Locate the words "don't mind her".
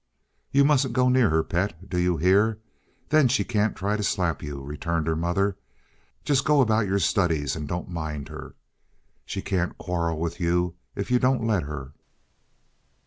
7.67-8.55